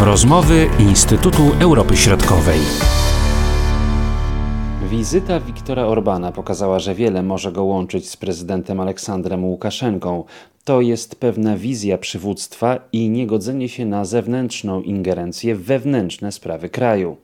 [0.00, 2.60] Rozmowy Instytutu Europy Środkowej.
[4.90, 10.24] Wizyta Wiktora Orbana pokazała, że wiele może go łączyć z prezydentem Aleksandrem Łukaszenką.
[10.64, 17.16] To jest pewna wizja przywództwa i niegodzenie się na zewnętrzną ingerencję w wewnętrzne sprawy kraju.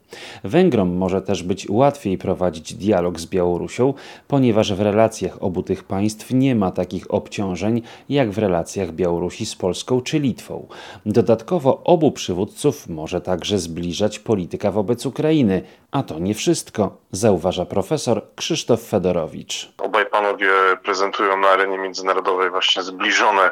[0.45, 3.95] Węgrom może też być łatwiej prowadzić dialog z Białorusią,
[4.29, 9.57] ponieważ w relacjach obu tych państw nie ma takich obciążeń jak w relacjach Białorusi z
[9.57, 10.69] Polską czy Litwą.
[11.07, 18.23] Dodatkowo obu przywódców może także zbliżać polityka wobec Ukrainy, a to nie wszystko, zauważa profesor
[18.35, 19.73] Krzysztof Fedorowicz.
[19.79, 20.51] Obaj panowie
[20.85, 23.51] prezentują na arenie międzynarodowej właśnie zbliżone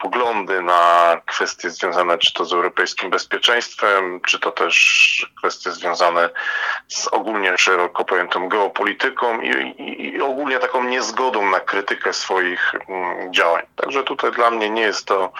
[0.00, 6.30] poglądy na kwestie związane czy to z europejskim bezpieczeństwem, czy to też kwestie związane
[6.88, 13.32] z ogólnie szeroko pojętą geopolityką i, i, i ogólnie taką niezgodą na krytykę swoich mm,
[13.32, 13.62] działań.
[13.76, 15.32] Także tutaj dla mnie nie jest to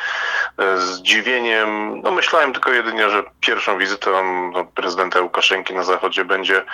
[0.58, 2.00] e, zdziwieniem.
[2.02, 4.10] No myślałem tylko jedynie, że pierwszą wizytą
[4.52, 6.64] no, prezydenta Łukaszenki na zachodzie będzie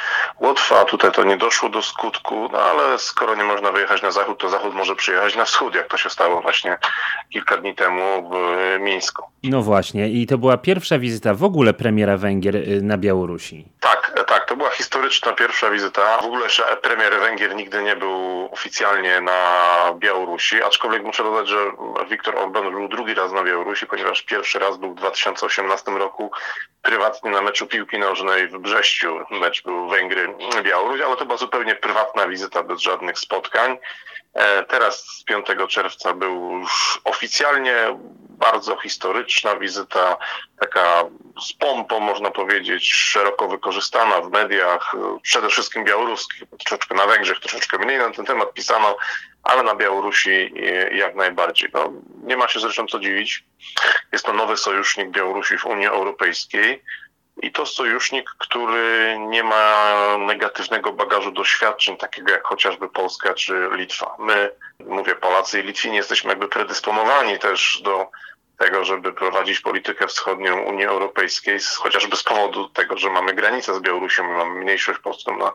[0.40, 0.84] łatwa.
[0.84, 4.48] Tutaj to nie doszło do skutku, no ale skoro nie można wyjechać na zachód, to
[4.48, 6.78] zachód może przyjechać na wschód, jak to się stało właśnie
[7.32, 9.22] kilka dni temu w Mińsku.
[9.42, 13.64] No właśnie, i to była pierwsza wizyta w ogóle premiera Węgier y, na Białorusi.
[13.80, 16.18] Tak, tak, to była historyczna pierwsza wizyta.
[16.18, 16.46] W ogóle
[16.82, 19.40] premier Węgier nigdy nie był oficjalnie na
[19.98, 21.56] Białorusi, aczkolwiek muszę dodać, że
[22.10, 26.30] Viktor Orban był drugi raz na Białorusi, ponieważ pierwszy raz był w 2018 roku
[26.82, 29.18] prywatnie na meczu piłki nożnej w Brześciu.
[29.30, 33.78] Mecz był Węgry-Białoruś, ale to była zupełnie prywatna wizyta bez żadnych spotkań.
[34.36, 37.74] E, teraz z 5 czerwca był już oficjalnie
[38.28, 40.16] bardzo historyczna wizyta,
[40.60, 41.04] taka
[41.48, 44.92] z pompą można powiedzieć, szeroko wykorzystana w mediach,
[45.22, 48.96] przede wszystkim białoruskich, troszeczkę na Węgrzech, troszeczkę mniej na ten temat pisano,
[49.42, 50.54] ale na Białorusi
[50.92, 51.70] jak najbardziej.
[51.74, 51.92] No,
[52.22, 53.44] nie ma się zresztą co dziwić.
[54.12, 56.82] Jest to nowy sojusznik Białorusi w Unii Europejskiej.
[57.42, 64.16] I to sojusznik, który nie ma negatywnego bagażu doświadczeń, takiego jak chociażby Polska czy Litwa.
[64.18, 64.50] My,
[64.86, 68.10] mówię Polacy i Litwini, jesteśmy jakby predysponowani też do
[68.58, 73.80] tego, żeby prowadzić politykę wschodnią Unii Europejskiej, chociażby z powodu tego, że mamy granicę z
[73.80, 75.52] Białorusią, my mamy mniejszość polską na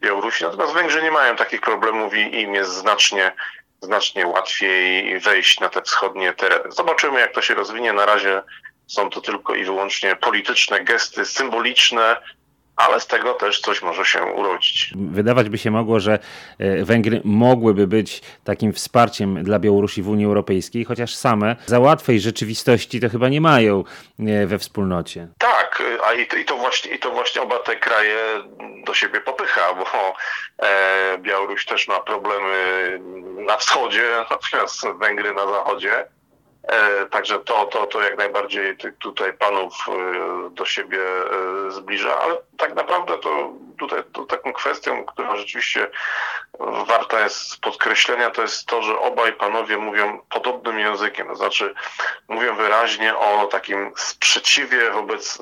[0.00, 0.44] Białorusi.
[0.44, 3.32] Natomiast Węgrzy nie mają takich problemów i im jest znacznie,
[3.80, 6.72] znacznie łatwiej wejść na te wschodnie tereny.
[6.72, 7.92] Zobaczymy, jak to się rozwinie.
[7.92, 8.42] Na razie
[8.92, 12.16] są to tylko i wyłącznie polityczne gesty, symboliczne,
[12.76, 14.92] ale z tego też coś może się urodzić.
[14.96, 16.18] Wydawać by się mogło, że
[16.58, 22.20] e, Węgry mogłyby być takim wsparciem dla Białorusi w Unii Europejskiej, chociaż same za łatwej
[22.20, 23.84] rzeczywistości to chyba nie mają
[24.18, 25.28] e, we wspólnocie.
[25.38, 28.16] Tak, a i to, właśnie, i to właśnie oba te kraje
[28.86, 30.14] do siebie popycha, bo
[30.62, 32.98] e, Białoruś też ma problemy
[33.46, 36.04] na wschodzie, natomiast Węgry na zachodzie.
[36.68, 42.36] E, także to, to, to jak najbardziej tutaj panów e, do siebie e, zbliża, ale
[42.58, 45.90] tak naprawdę to tutaj to taką kwestią, która rzeczywiście
[46.86, 51.74] warta jest podkreślenia, to jest to, że obaj panowie mówią podobnym językiem, to znaczy
[52.28, 55.38] mówią wyraźnie o takim sprzeciwie wobec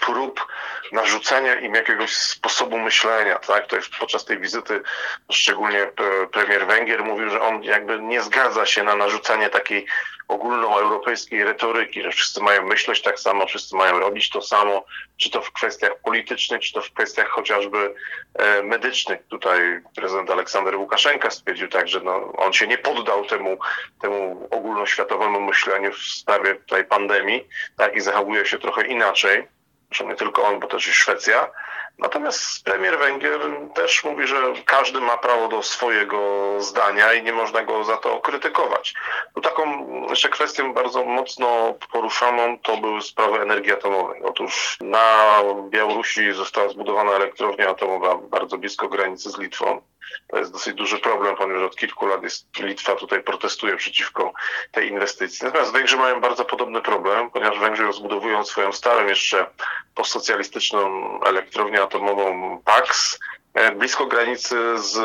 [0.00, 0.46] prób
[0.92, 3.38] narzucenia im jakiegoś sposobu myślenia.
[3.38, 3.66] Tak?
[3.66, 4.82] To jest podczas tej wizyty
[5.30, 5.90] szczególnie
[6.32, 9.86] premier Węgier mówił, że on jakby nie zgadza się na narzucanie takiej
[10.28, 14.84] ogólnoeuropejskiej retoryki, że wszyscy mają myśleć tak samo, wszyscy mają robić to samo,
[15.16, 17.94] czy to w kwestiach politycznych, czy to w kwestiach chociażby
[18.34, 19.20] e, medycznych.
[19.28, 23.58] Tutaj prezydent Aleksander Łukaszenka stwierdził tak, że no, on się nie poddał temu,
[24.00, 29.48] temu ogólnoświatowemu myśleniu w sprawie tej pandemii tak, i zachowuje się trochę inaczej.
[29.88, 31.50] Zresztą nie tylko on, bo też i Szwecja.
[31.98, 33.40] Natomiast premier Węgier
[33.74, 36.20] też mówi, że każdy ma prawo do swojego
[36.58, 38.94] zdania i nie można go za to krytykować.
[39.36, 44.22] No taką jeszcze kwestią bardzo mocno poruszaną to były sprawy energii atomowej.
[44.22, 45.34] Otóż na
[45.68, 49.80] Białorusi została zbudowana elektrownia atomowa bardzo blisko granicy z Litwą.
[50.28, 54.32] To jest dosyć duży problem, ponieważ od kilku lat jest, Litwa tutaj protestuje przeciwko
[54.72, 55.44] tej inwestycji.
[55.46, 59.46] Natomiast Węgrzy mają bardzo podobny problem, ponieważ Węgrzy rozbudowują swoją starą jeszcze
[59.94, 63.27] postsocjalistyczną elektrownię atomową PAX, E,
[63.76, 64.98] blisko granicy z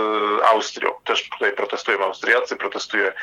[0.43, 0.91] Austrią.
[1.03, 3.13] Też tutaj protestują Austriacy, protestuje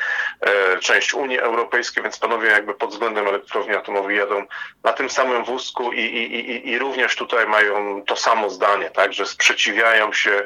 [0.41, 4.45] e, część Unii Europejskiej, więc panowie jakby pod względem elektrowni atomowej jadą
[4.83, 9.13] na tym samym wózku i, i, i, i również tutaj mają to samo zdanie, tak,
[9.13, 10.43] że sprzeciwiają się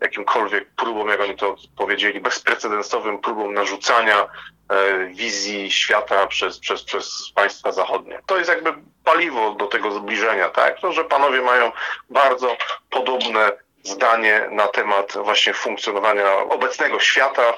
[0.00, 4.28] jakimkolwiek próbom, jak oni to powiedzieli, bezprecedensowym próbom narzucania
[4.68, 8.20] e, wizji świata przez, przez, przez państwa zachodnie.
[8.26, 8.74] To jest jakby
[9.04, 10.80] paliwo do tego zbliżenia, tak?
[10.80, 11.72] To, że panowie mają
[12.10, 12.56] bardzo
[12.90, 17.54] podobne zdanie na temat właśnie funkcjonowania obecnego świata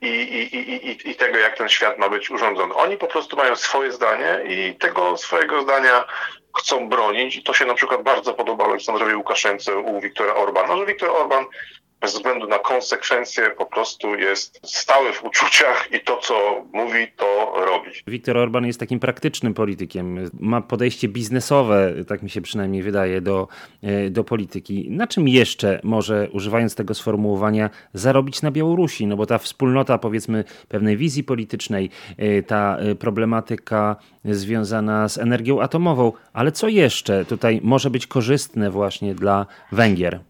[0.00, 2.74] i, i, i, i tego, jak ten świat ma być urządzony.
[2.74, 6.04] Oni po prostu mają swoje zdanie i tego swojego zdania
[6.58, 7.36] chcą bronić.
[7.36, 11.44] I to się na przykład bardzo podoba Aleksandrowi Łukaszence u Wiktora Orbana, że Wiktor Orban
[12.00, 17.54] bez względu na konsekwencje po prostu jest stały w uczuciach i to, co mówi, to
[17.66, 17.90] robi.
[18.06, 20.30] Viktor Orban jest takim praktycznym politykiem.
[20.40, 23.48] Ma podejście biznesowe, tak mi się przynajmniej wydaje, do,
[23.82, 24.90] e, do polityki.
[24.90, 29.06] Na czym jeszcze może, używając tego sformułowania, zarobić na Białorusi?
[29.06, 35.60] No bo ta wspólnota, powiedzmy, pewnej wizji politycznej, e, ta e, problematyka związana z energią
[35.60, 40.20] atomową, ale co jeszcze tutaj może być korzystne właśnie dla Węgier?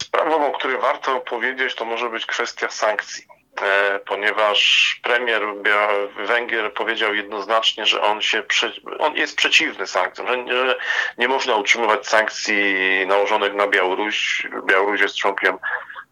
[0.78, 3.24] Warto powiedzieć, to może być kwestia sankcji
[3.62, 5.42] e, ponieważ premier
[6.26, 8.42] Węgier powiedział jednoznacznie, że on się
[8.98, 10.76] on jest przeciwny sankcjom, że
[11.18, 12.74] nie można utrzymywać sankcji
[13.06, 14.46] nałożonych na Białoruś.
[14.66, 15.58] Białoruś jest członkiem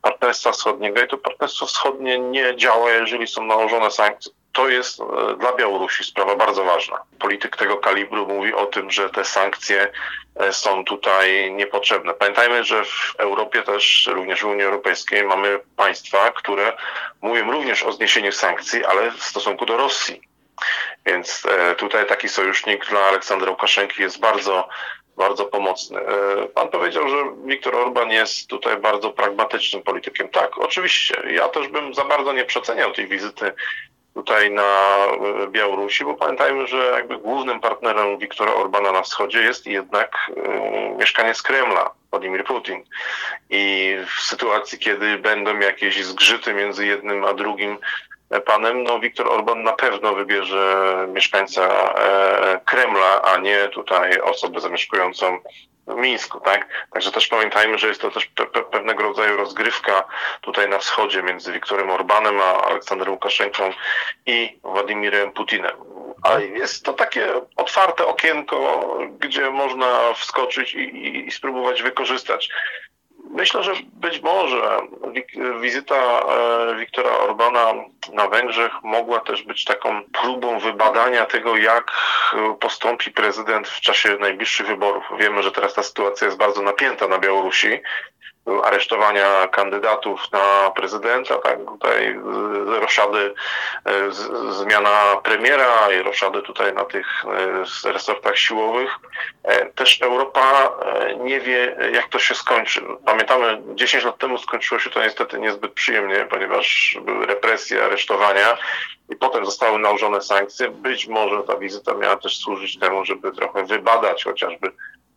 [0.02, 4.32] Partnerstwa Wschodniego i to Partnerstwo Wschodnie nie działa, jeżeli są nałożone sankcje.
[4.56, 5.05] To jest e,
[5.38, 7.03] dla Białorusi sprawa bardzo ważna.
[7.19, 9.93] Polityk tego kalibru mówi o tym, że te sankcje
[10.37, 12.14] e, są tutaj niepotrzebne.
[12.14, 16.76] Pamiętajmy, że w Europie też, również w Unii Europejskiej mamy państwa, które
[17.23, 20.20] mówią również o zniesieniu sankcji, ale w stosunku do Rosji.
[21.06, 24.69] Więc e, tutaj taki sojusznik dla Aleksandra Łukaszenki jest bardzo
[25.17, 26.00] bardzo pomocny.
[26.55, 30.29] Pan powiedział, że Viktor Orban jest tutaj bardzo pragmatycznym politykiem.
[30.29, 31.23] Tak, oczywiście.
[31.31, 33.53] Ja też bym za bardzo nie przeceniał tej wizyty
[34.16, 39.66] tutaj na e, Białorusi, bo pamiętajmy, że jakby głównym partnerem Wiktora Orbana na wschodzie jest
[39.66, 42.84] jednak y, mieszkaniec Kremla, Władimir Putin.
[43.50, 47.78] I w sytuacji, kiedy będą jakieś zgrzyty między jednym a drugim
[48.46, 55.38] panem, no Viktor Orban na pewno wybierze mieszkańca e, Kremla, a nie tutaj osobę zamieszkującą
[55.86, 56.86] w Mińsku, tak?
[56.92, 60.04] Także też pamiętajmy, że jest to też pe pewnego rodzaju rozgrywka
[60.40, 63.72] tutaj na wschodzie między Wiktorem Orbanem a Aleksandrem Łukaszenką
[64.26, 65.76] i Władimirem Putinem.
[66.22, 68.88] A jest to takie otwarte okienko,
[69.18, 72.50] gdzie można wskoczyć i, i, i spróbować wykorzystać.
[73.30, 74.80] Myślę, że być może
[75.60, 77.74] wizyta e, Wiktora Orbana
[78.08, 81.93] na Węgrzech mogła też być taką próbą wybadania tego, jak
[82.61, 85.05] postąpi prezydent w czasie najbliższych wyborów.
[85.19, 87.81] Wiemy, że teraz ta sytuacja jest bardzo napięta na Białorusi
[88.64, 92.20] aresztowania kandydatów na prezydenta, tak, tutaj
[92.81, 93.35] roszady,
[93.85, 94.12] e,
[94.53, 97.06] zmiana premiera i roszady tutaj na tych
[97.85, 98.91] e, resortach siłowych.
[99.44, 100.73] E, też Europa
[101.19, 102.82] nie wie, jak to się skończy.
[103.05, 108.58] Pamiętamy, 10 lat temu skończyło się to niestety niezbyt przyjemnie, ponieważ były represje, aresztowania
[109.08, 110.70] i potem zostały nałożone sankcje.
[110.70, 114.72] Być może ta wizyta miała też służyć temu, żeby trochę wybadać chociażby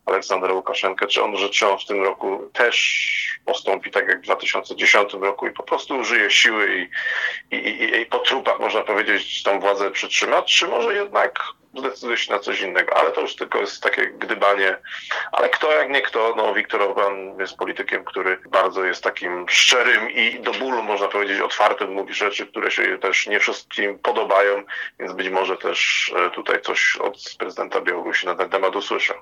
[0.06, 4.24] Aleksandra Łukaszenkę, czy on, że czy on w tym roku też postąpi tak jak w
[4.24, 6.88] 2010 roku i po prostu użyje siły
[7.50, 11.40] i, i, i, i po trupach, można powiedzieć, tą władzę przytrzymać, czy może jednak
[11.78, 14.76] zdecyduje się na coś innego, ale to już tylko jest takie gdybanie.
[15.32, 20.10] Ale kto jak nie kto, no Viktor Orban jest politykiem, który bardzo jest takim szczerym
[20.10, 24.62] i do bólu, można powiedzieć, otwartym, mówi rzeczy, które się też nie wszystkim podobają,
[25.00, 29.14] więc być może też e, tutaj coś od prezydenta Białorusi na ten temat usłyszę.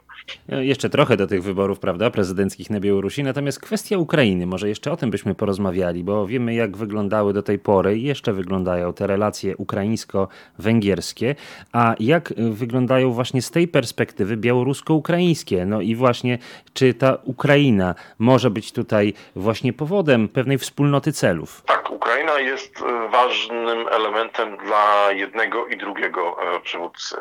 [0.48, 4.92] E, jeszcze trochę do tych wyborów, prawda, prezydenckich na Białorusi, natomiast kwestia Ukrainy, może jeszcze
[4.92, 9.06] o tym byśmy porozmawiali, bo wiemy jak wyglądały do tej pory i jeszcze wyglądają te
[9.06, 11.34] relacje ukraińsko-węgierskie,
[11.72, 15.66] a jak wyglądają właśnie z tej perspektywy białorusko-ukraińskie.
[15.66, 16.38] No i właśnie,
[16.74, 21.62] czy ta Ukraina może być tutaj właśnie powodem pewnej wspólnoty celów?
[21.66, 27.16] Tak, Ukraina jest e, ważnym elementem dla jednego i drugiego e, przywódcy.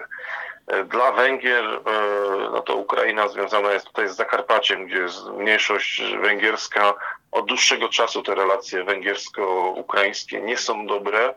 [0.67, 1.65] E, dla Węgier,
[2.51, 6.93] no to Ukraina związana jest tutaj z Zakarpaciem, gdzie jest mniejszość węgierska.
[7.31, 11.33] Od dłuższego czasu te relacje węgiersko-ukraińskie nie są dobre.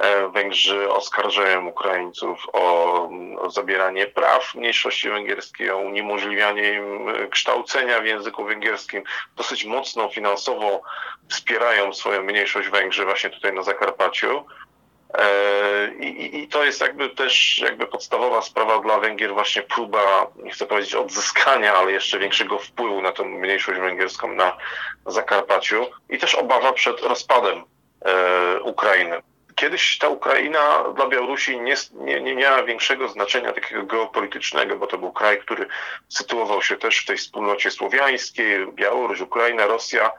[0.00, 3.10] E, Węgrzy oskarżają Ukraińców o,
[3.48, 9.02] zabieranie praw mniejszości węgierskiej, o uniemożliwianie im e, kształcenia w języku węgierskim.
[9.36, 10.82] Dosyć mocno finansowo
[11.28, 14.44] wspierają swoją mniejszość Węgrzy właśnie tutaj na Zakarpaciu.
[15.14, 20.50] E, I, I, to jest jakby też jakby podstawowa sprawa dla Węgier, właśnie próba, nie
[20.50, 24.56] chcę powiedzieć odzyskania, ale jeszcze większego wpływu na tę mniejszość węgierską na
[25.06, 27.64] Zakarpaciu i też obawa przed rozpadem
[28.04, 29.22] e, Ukrainy.
[29.60, 34.98] Kiedyś ta Ukraina dla Białorusi nie, nie, nie miała większego znaczenia takiego geopolitycznego, bo to
[34.98, 35.66] był kraj, który
[36.08, 40.12] sytuował się też w tej wspólnocie słowiańskiej, Białoruś, Ukraina, Rosja.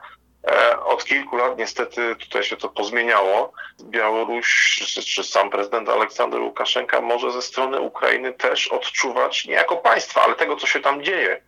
[0.48, 3.52] E, od kilku lat niestety tutaj się to pozmieniało.
[3.82, 9.76] Białoruś czy, czy sam prezydent Aleksander Łukaszenka może ze strony Ukrainy też odczuwać nie jako
[9.76, 11.42] państwa, ale tego, co się tam dzieje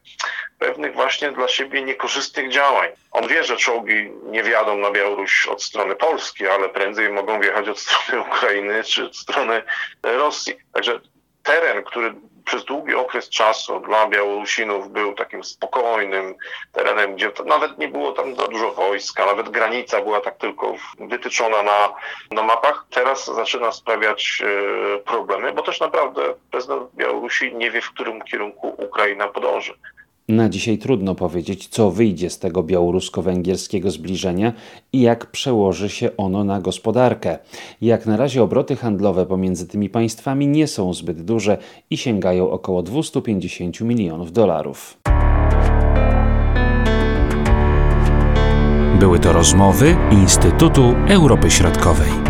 [0.58, 2.90] pewnych właśnie dla siebie niekorzystnych działań.
[3.10, 7.68] On wie, że czołgi nie wjadą na Białoruś od strony Polski, ale prędzej mogą wjechać
[7.68, 9.62] od strony Ukrainy czy od strony
[10.02, 10.54] Rosji.
[10.72, 11.00] Także
[11.42, 16.34] teren, który przez długi okres czasu dla Białorusinów był takim spokojnym
[16.72, 21.62] terenem, gdzie nawet nie było tam za dużo wojska, nawet granica była tak tylko wytyczona
[21.62, 21.94] na,
[22.30, 22.86] na mapach.
[22.90, 28.74] Teraz zaczyna sprawiać e, problemy, bo też naprawdę prezydent Białorusi nie wie, w którym kierunku
[28.78, 29.74] Ukraina podąży.
[30.28, 34.52] Na dzisiaj trudno powiedzieć, co wyjdzie z tego białorusko-węgierskiego zbliżenia
[34.92, 37.38] i jak przełoży się ono na gospodarkę.
[37.80, 41.58] Jak na razie obroty handlowe pomiędzy tymi państwami nie są zbyt duże
[41.90, 44.98] i sięgają około 250 milionów dolarów.
[49.00, 52.23] Były to rozmowy Instytutu Europy Środkowej.